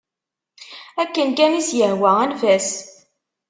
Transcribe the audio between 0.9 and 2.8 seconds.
Akken kan i as-yehwa, anef-as.